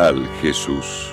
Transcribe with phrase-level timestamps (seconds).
[0.00, 1.12] Tal Jesús.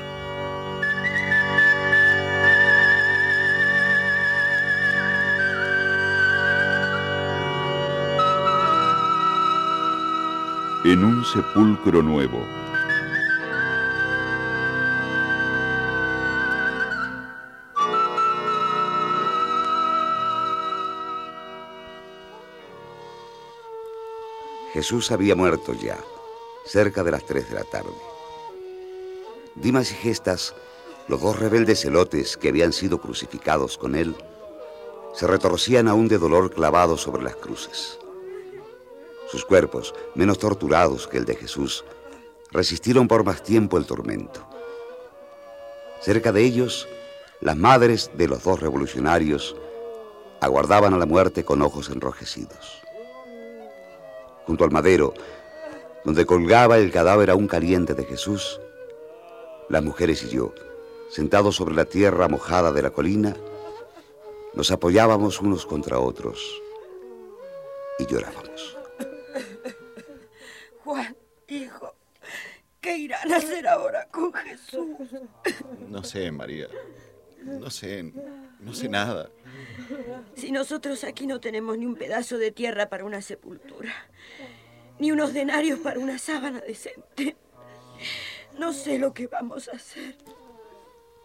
[10.83, 12.45] En un sepulcro nuevo.
[24.73, 25.97] Jesús había muerto ya,
[26.67, 28.14] cerca de las tres de la tarde.
[29.55, 30.53] Dimas y Gestas,
[31.07, 34.13] los dos rebeldes celotes que habían sido crucificados con él,
[35.13, 37.97] se retorcían aún de dolor clavados sobre las cruces.
[39.31, 41.85] Sus cuerpos, menos torturados que el de Jesús,
[42.51, 44.45] resistieron por más tiempo el tormento.
[46.01, 46.85] Cerca de ellos,
[47.39, 49.55] las madres de los dos revolucionarios
[50.41, 52.81] aguardaban a la muerte con ojos enrojecidos.
[54.45, 55.13] Junto al madero,
[56.03, 58.59] donde colgaba el cadáver aún caliente de Jesús,
[59.69, 60.53] las mujeres y yo,
[61.09, 63.35] sentados sobre la tierra mojada de la colina,
[64.53, 66.61] nos apoyábamos unos contra otros
[67.99, 68.77] y llorábamos.
[70.83, 71.15] Juan,
[71.47, 71.95] hijo,
[72.79, 74.97] ¿qué irán a hacer ahora con Jesús?
[75.89, 76.67] No sé, María.
[77.43, 78.11] No sé,
[78.59, 79.29] no sé nada.
[80.35, 83.93] Si nosotros aquí no tenemos ni un pedazo de tierra para una sepultura,
[84.99, 87.35] ni unos denarios para una sábana decente,
[88.59, 90.17] no sé lo que vamos a hacer.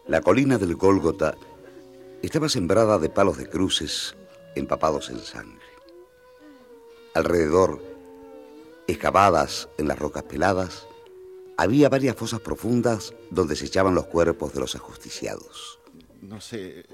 [0.07, 1.35] La colina del Gólgota
[2.21, 4.15] estaba sembrada de palos de cruces
[4.55, 5.65] empapados en sangre.
[7.13, 7.81] Alrededor,
[8.87, 10.87] excavadas en las rocas peladas,
[11.57, 15.79] había varias fosas profundas donde se echaban los cuerpos de los ajusticiados.
[16.21, 16.85] No sé.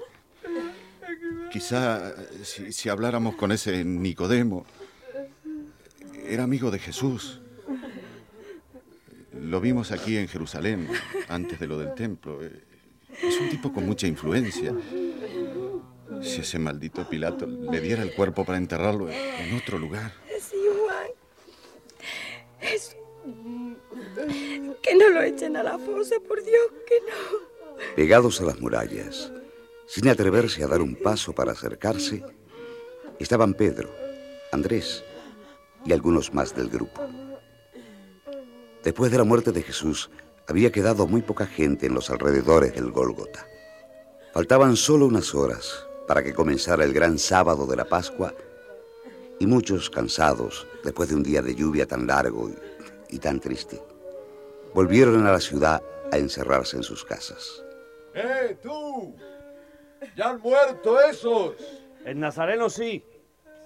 [1.50, 4.66] Quizá si, si habláramos con ese Nicodemo,
[6.26, 7.40] era amigo de Jesús.
[9.40, 10.88] Lo vimos aquí en Jerusalén,
[11.28, 12.40] antes de lo del templo.
[12.42, 14.74] Es un tipo con mucha influencia.
[16.22, 20.12] Si ese maldito Pilato le diera el cuerpo para enterrarlo en otro lugar.
[20.40, 21.06] Sí, Juan.
[22.60, 22.96] Es...
[24.82, 27.48] Que no lo echen a la fosa, por Dios, que no.
[27.94, 29.32] Pegados a las murallas,
[29.86, 32.24] sin atreverse a dar un paso para acercarse,
[33.18, 33.90] estaban Pedro,
[34.50, 35.04] Andrés
[35.84, 37.00] y algunos más del grupo.
[38.88, 40.08] Después de la muerte de Jesús,
[40.46, 43.46] había quedado muy poca gente en los alrededores del Gólgota.
[44.32, 48.32] Faltaban solo unas horas para que comenzara el gran sábado de la Pascua
[49.38, 53.78] y muchos cansados, después de un día de lluvia tan largo y, y tan triste,
[54.72, 57.62] volvieron a la ciudad a encerrarse en sus casas.
[58.14, 59.14] ¡Eh, tú!
[60.16, 61.56] ¡Ya han muerto esos!
[62.06, 63.04] El nazareno sí.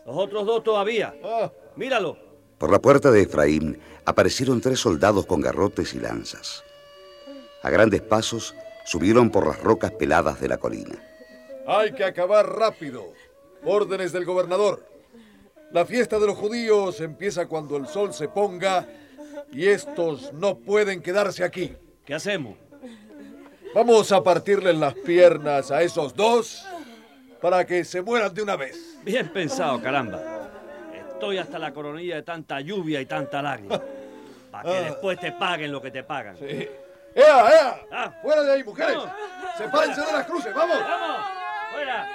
[0.04, 1.14] Los otros dos todavía.
[1.22, 2.31] Ah, Míralo.
[2.62, 6.62] Por la puerta de Efraín aparecieron tres soldados con garrotes y lanzas.
[7.60, 10.94] A grandes pasos subieron por las rocas peladas de la colina.
[11.66, 13.14] hay que acabar rápido.
[13.64, 14.86] Órdenes del gobernador.
[15.72, 18.86] La fiesta de los judíos empieza cuando el sol se ponga
[19.50, 21.74] y estos no pueden quedarse aquí.
[22.06, 22.56] ¿Qué hacemos?
[23.74, 26.64] Vamos a partirles las piernas a esos dos
[27.40, 29.00] para que se mueran de una vez.
[29.04, 30.41] Bien pensado, caramba.
[31.22, 33.80] Estoy hasta la coronilla de tanta lluvia y tanta lágrima.
[34.50, 36.36] Para que después te paguen lo que te pagan.
[36.40, 36.66] ¡Ea,
[37.14, 37.80] ea!
[37.92, 38.12] Ah.
[38.20, 38.96] ¡Fuera de ahí, mujeres!
[38.96, 39.12] Vamos.
[39.56, 40.52] ¡Sepárense de las cruces!
[40.52, 40.80] ¡Vamos!
[40.80, 41.26] ¡Vamos!
[41.70, 42.08] ¡Fuera!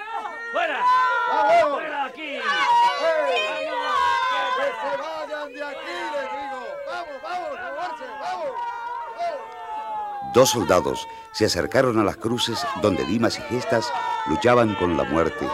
[0.52, 0.80] ¡Fuera!
[1.30, 1.72] ¡Vamos!
[1.80, 2.40] ¡Fuera de aquí!
[4.58, 6.68] ¡Que se vayan de aquí, les digo!
[6.86, 7.52] ¡Vamos, vamos!
[7.78, 8.02] ¡Vamos!
[8.20, 8.52] ¡Vamos!
[10.34, 13.90] Dos soldados se acercaron a las cruces donde Dimas y Gestas
[14.28, 15.48] luchaban con la muerte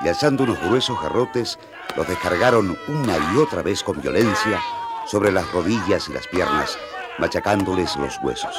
[0.00, 1.58] y alzando unos gruesos garrotes
[1.96, 4.60] los descargaron una y otra vez con violencia
[5.06, 6.78] sobre las rodillas y las piernas,
[7.18, 8.54] machacándoles los huesos.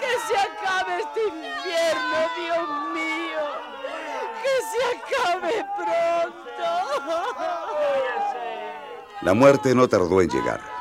[0.00, 3.44] Que se acabe este invierno, Dios mío.
[4.42, 4.80] Que se
[5.24, 6.68] acabe pronto.
[9.22, 10.73] La muerte no tardó en llegar.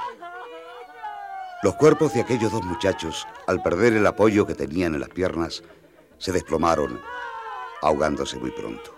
[1.64, 5.64] Los cuerpos de aquellos dos muchachos, al perder el apoyo que tenían en las piernas,
[6.18, 7.02] se desplomaron,
[7.82, 8.94] ahogándose muy pronto.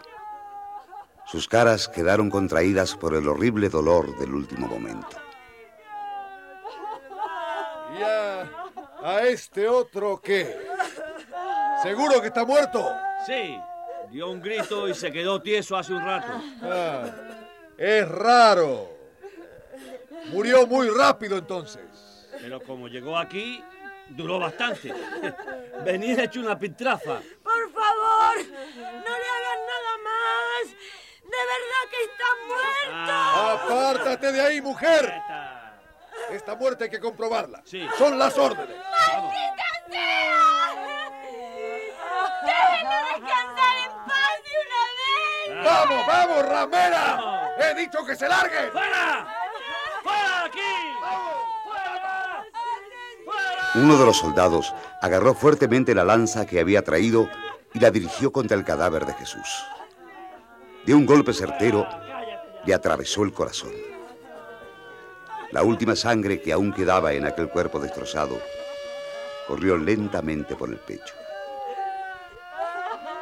[1.28, 5.16] Sus caras quedaron contraídas por el horrible dolor del último momento.
[8.00, 8.52] ¿Y a,
[9.04, 10.58] a este otro qué?
[11.84, 12.84] ¿Seguro que está muerto?
[13.28, 13.60] Sí,
[14.10, 16.34] dio un grito y se quedó tieso hace un rato.
[16.64, 17.06] Ah,
[17.78, 18.90] es raro.
[20.32, 22.05] Murió muy rápido entonces.
[22.46, 23.64] Pero como llegó aquí,
[24.10, 24.94] duró bastante.
[25.84, 27.20] Venid hecho una pitrafa.
[27.42, 30.70] Por favor, no le hagas nada más.
[31.24, 32.92] De verdad que está muerto.
[32.94, 33.60] Ah.
[33.64, 35.12] Apártate de ahí, mujer.
[36.30, 37.64] Esta muerte hay que comprobarla.
[37.66, 37.84] Sí.
[37.98, 38.78] Son las órdenes.
[38.78, 40.70] ¡Maldita sea!
[42.46, 44.82] ¡Déjenme descansar en paz de una
[45.58, 45.66] vez!
[45.66, 47.56] ¡Vamos, vamos, ramera!
[47.58, 48.70] ¡He dicho que se largue!
[48.72, 49.35] ¡Fuera!
[53.78, 57.28] Uno de los soldados agarró fuertemente la lanza que había traído
[57.74, 59.66] y la dirigió contra el cadáver de Jesús.
[60.86, 61.86] De un golpe certero,
[62.64, 63.74] le atravesó el corazón.
[65.52, 68.40] La última sangre que aún quedaba en aquel cuerpo destrozado
[69.48, 71.14] corrió lentamente por el pecho.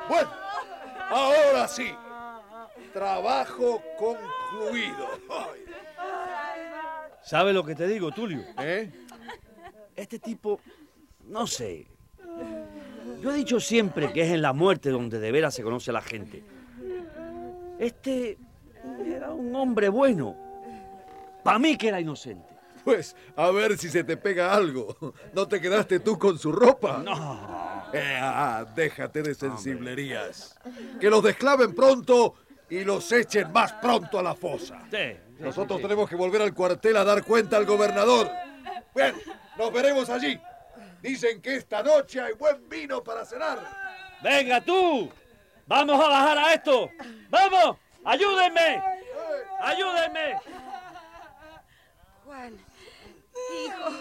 [0.08, 0.30] Bueno,
[1.10, 1.96] ahora sí.
[2.94, 5.10] Trabajo concluido.
[5.30, 5.66] Ay,
[7.24, 8.44] ¿Sabes lo que te digo, Tulio?
[8.60, 9.03] ¿Eh?
[9.96, 10.60] Este tipo,
[11.28, 11.88] no sé.
[13.22, 15.94] Yo he dicho siempre que es en la muerte donde de veras se conoce a
[15.94, 16.44] la gente.
[17.80, 18.38] Este
[19.06, 20.36] era un hombre bueno.
[21.44, 22.54] Para mí que era inocente.
[22.84, 24.96] Pues a ver si se te pega algo.
[25.34, 27.02] ¿No te quedaste tú con su ropa?
[27.04, 27.84] No.
[27.94, 30.58] Eh, ah, déjate de sensiblerías.
[31.00, 32.36] Que los desclaven pronto
[32.70, 34.82] y los echen más pronto a la fosa.
[34.92, 34.98] Sí,
[35.38, 38.30] sí, Nosotros sí, tenemos que volver al cuartel a dar cuenta al gobernador.
[38.96, 39.14] Bien,
[39.58, 40.40] nos veremos allí.
[41.02, 43.60] Dicen que esta noche hay buen vino para cenar.
[44.22, 45.12] Venga tú.
[45.66, 46.90] Vamos a bajar a esto.
[47.30, 47.78] Vamos.
[48.06, 48.82] Ayúdenme.
[49.62, 50.40] Ayúdenme.
[52.26, 52.58] Juan,
[53.66, 53.92] hijo,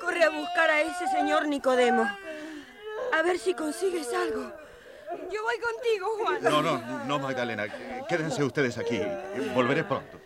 [0.00, 2.08] corre a buscar a ese señor Nicodemo.
[3.12, 4.52] A ver si consigues algo.
[5.30, 6.42] Yo voy contigo, Juan.
[6.42, 7.66] No, no, no, Magdalena.
[8.08, 9.00] Quédense ustedes aquí.
[9.54, 10.20] Volveré pronto.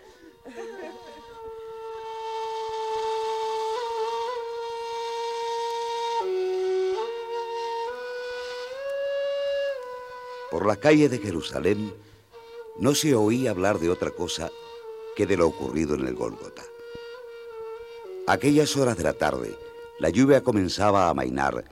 [10.52, 11.94] Por las calles de Jerusalén
[12.78, 14.50] no se oía hablar de otra cosa
[15.16, 16.62] que de lo ocurrido en el Gólgota.
[18.26, 19.56] Aquellas horas de la tarde,
[19.98, 21.64] la lluvia comenzaba a amainar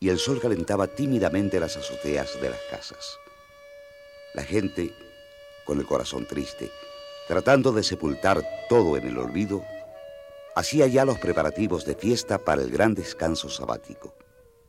[0.00, 3.18] y el sol calentaba tímidamente las azoteas de las casas.
[4.34, 4.94] La gente,
[5.64, 6.70] con el corazón triste,
[7.28, 9.64] tratando de sepultar todo en el olvido,
[10.54, 14.14] hacía ya los preparativos de fiesta para el gran descanso sabático.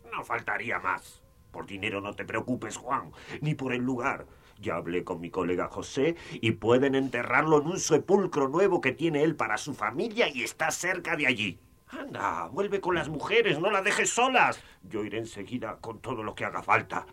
[0.09, 1.26] No faltaría más.
[1.57, 3.11] Por dinero no te preocupes, Juan,
[3.41, 4.27] ni por el lugar.
[4.61, 9.23] Ya hablé con mi colega José y pueden enterrarlo en un sepulcro nuevo que tiene
[9.23, 11.59] él para su familia y está cerca de allí.
[11.87, 14.61] Anda, vuelve con las mujeres, no las dejes solas.
[14.83, 17.07] Yo iré enseguida con todo lo que haga falta.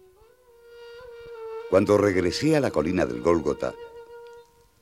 [1.70, 3.72] Cuando regresé a la colina del Gólgota,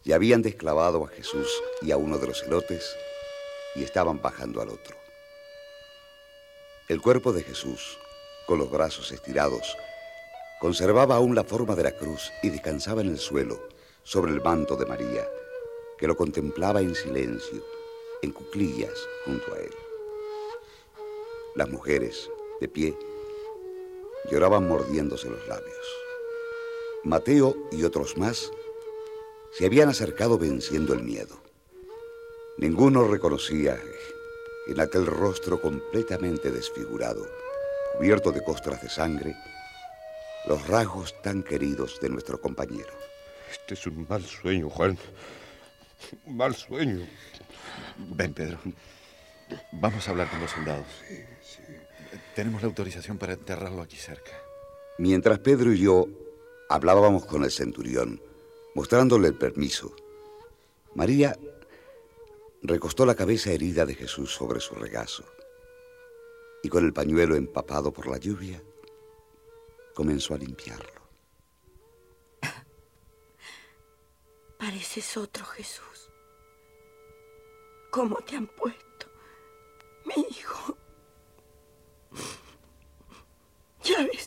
[0.02, 2.96] ya habían desclavado a Jesús y a uno de los celotes
[3.76, 4.96] y estaban bajando al otro.
[6.88, 7.96] El cuerpo de Jesús,
[8.58, 9.76] los brazos estirados,
[10.60, 13.60] conservaba aún la forma de la cruz y descansaba en el suelo,
[14.04, 15.28] sobre el manto de María,
[15.98, 17.64] que lo contemplaba en silencio,
[18.22, 19.72] en cuclillas junto a él.
[21.54, 22.96] Las mujeres, de pie,
[24.30, 25.86] lloraban mordiéndose los labios.
[27.04, 28.50] Mateo y otros más
[29.52, 31.36] se habían acercado venciendo el miedo.
[32.58, 33.80] Ninguno reconocía
[34.66, 37.26] en aquel rostro completamente desfigurado,
[37.96, 39.36] cubierto de costras de sangre,
[40.46, 42.92] los rasgos tan queridos de nuestro compañero.
[43.50, 44.98] Este es un mal sueño, Juan.
[46.26, 47.06] Un mal sueño.
[47.98, 48.58] Ven, Pedro.
[49.72, 50.86] Vamos a hablar con los soldados.
[52.34, 54.32] Tenemos la autorización para enterrarlo aquí cerca.
[54.98, 56.06] Mientras Pedro y yo
[56.68, 58.20] hablábamos con el centurión,
[58.74, 59.94] mostrándole el permiso,
[60.94, 61.38] María
[62.62, 65.24] recostó la cabeza herida de Jesús sobre su regazo
[66.62, 68.62] y con el pañuelo empapado por la lluvia
[69.94, 71.02] comenzó a limpiarlo.
[74.58, 76.10] Pareces otro Jesús.
[77.90, 79.06] ¿Cómo te han puesto?
[80.04, 80.76] Mi hijo.
[83.84, 84.22] Ya ves.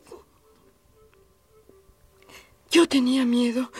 [2.75, 3.71] Yo tenía miedo.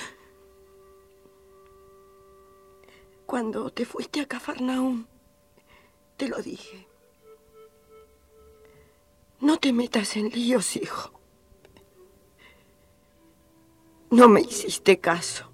[3.26, 5.06] Cuando te fuiste a Cafarnaúm,
[6.16, 6.88] te lo dije.
[9.46, 11.12] No te metas en líos, hijo.
[14.10, 15.52] No me hiciste caso.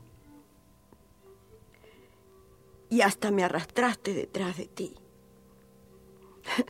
[2.90, 4.96] Y hasta me arrastraste detrás de ti.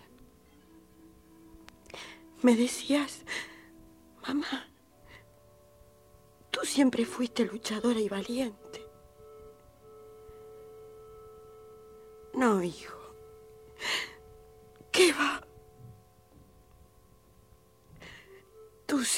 [2.42, 3.22] Me decías,
[4.28, 4.68] mamá,
[6.50, 8.84] tú siempre fuiste luchadora y valiente.
[12.34, 13.01] No, hijo.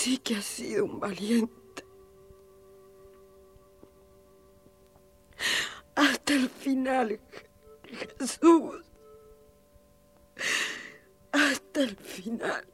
[0.04, 1.86] Sí que has sido un valiente.
[5.96, 7.22] Hasta el final,
[8.20, 8.84] Jesús.
[11.32, 12.68] Hasta el final.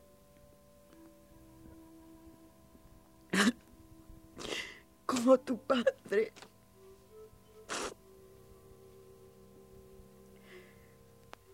[5.06, 6.34] Como tu padre.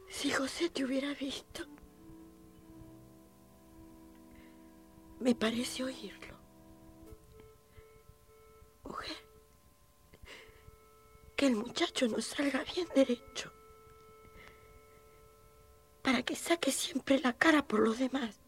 [0.08, 1.66] Si José te hubiera visto,
[5.26, 6.36] me parece oírlo.
[8.84, 9.18] Mujer,
[11.36, 13.52] que el muchacho no salga bien derecho,
[16.04, 18.40] para que saque siempre la cara por los demás.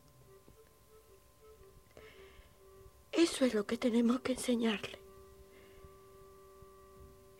[3.12, 5.00] Eso es lo que tenemos que enseñarle.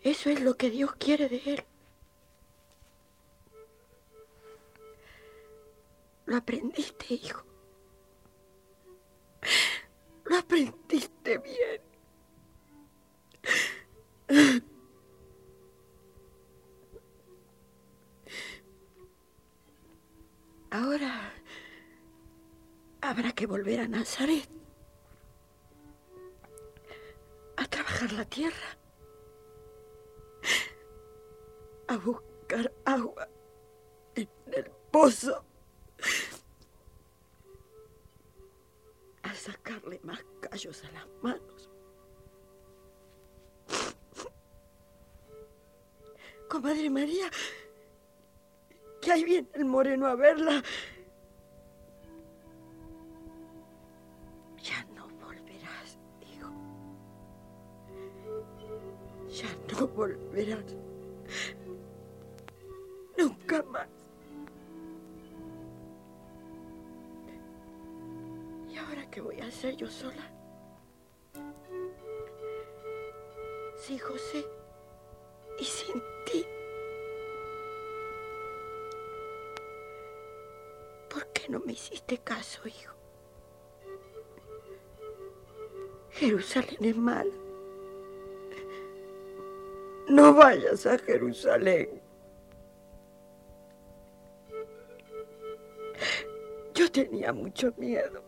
[0.02, 1.64] Eso es lo que Dios quiere de él.
[6.26, 7.47] Lo aprendiste, hijo.
[10.28, 11.80] Lo aprendiste bien.
[20.70, 21.32] Ahora
[23.00, 24.48] habrá que volver a Nazaret.
[27.56, 28.78] A trabajar la tierra,
[31.88, 33.28] a buscar agua
[34.14, 35.44] en el pozo,
[39.50, 41.70] sacarle más callos a las manos.
[46.48, 47.30] Comadre María,
[49.00, 50.62] que ahí viene el moreno a verla.
[54.62, 56.50] Ya no volverás, hijo.
[59.28, 60.74] Ya no volverás.
[69.58, 70.22] Hacer yo sola?
[73.76, 74.46] Sin José
[75.58, 76.46] y sin ti.
[81.10, 82.94] ¿Por qué no me hiciste caso, hijo?
[86.10, 87.34] Jerusalén es mala.
[90.06, 92.00] No vayas a Jerusalén.
[96.74, 98.22] Yo tenía mucho miedo.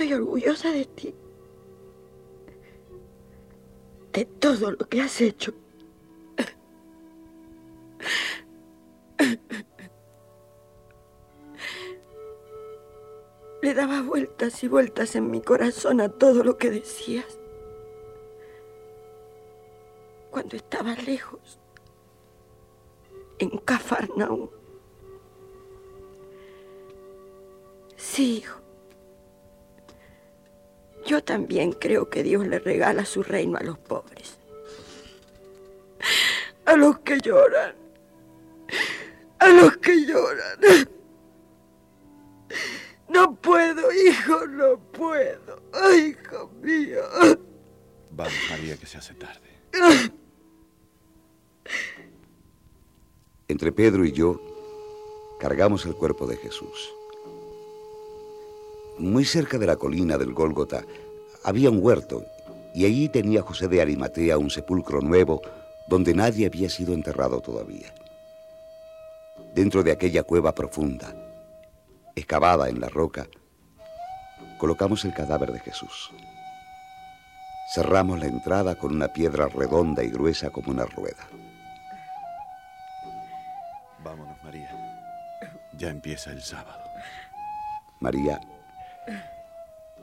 [0.00, 1.14] Estoy orgullosa de ti.
[4.14, 5.52] De todo lo que has hecho.
[13.60, 17.38] Le daba vueltas y vueltas en mi corazón a todo lo que decías.
[20.30, 21.60] Cuando estaba lejos,
[23.38, 24.48] en Cafarnaúm.
[27.96, 28.69] Sí, hijo.
[31.10, 34.38] Yo también creo que Dios le regala su reino a los pobres.
[36.64, 37.74] A los que lloran.
[39.40, 40.88] A los que lloran.
[43.08, 45.60] No puedo, hijo, no puedo.
[45.72, 47.02] Ay, hijo mío.
[48.12, 49.50] Vamos, María, que se hace tarde.
[53.48, 54.40] Entre Pedro y yo
[55.40, 56.99] cargamos el cuerpo de Jesús.
[59.00, 60.84] Muy cerca de la colina del Gólgota
[61.42, 62.22] había un huerto
[62.74, 65.40] y allí tenía José de Arimatea un sepulcro nuevo
[65.88, 67.94] donde nadie había sido enterrado todavía.
[69.54, 71.14] Dentro de aquella cueva profunda,
[72.14, 73.26] excavada en la roca,
[74.58, 76.10] colocamos el cadáver de Jesús.
[77.74, 81.26] Cerramos la entrada con una piedra redonda y gruesa como una rueda.
[84.04, 84.70] Vámonos, María.
[85.78, 86.84] Ya empieza el sábado.
[88.00, 88.40] María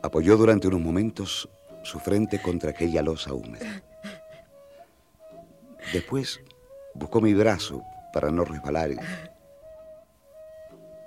[0.01, 1.49] apoyó durante unos momentos
[1.83, 3.81] su frente contra aquella losa húmeda.
[5.93, 6.41] Después
[6.93, 7.81] buscó mi brazo
[8.13, 8.91] para no resbalar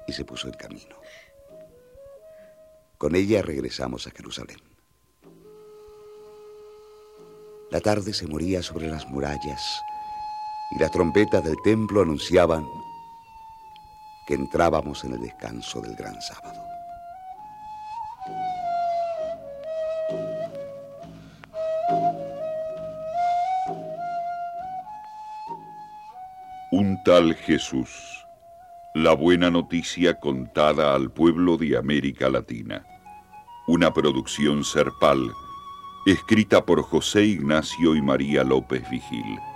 [0.07, 0.97] y, se puso en camino.
[2.99, 4.59] Con ella regresamos a Jerusalén.
[7.71, 9.81] La tarde se moría sobre las murallas
[10.73, 12.67] y las trompetas del templo anunciaban
[14.27, 16.70] que entrábamos en el descanso del gran sábado.
[26.73, 28.25] Un tal Jesús.
[28.95, 32.87] La buena noticia contada al pueblo de América Latina.
[33.67, 35.33] Una producción serpal,
[36.07, 39.50] escrita por José Ignacio y María López Vigil.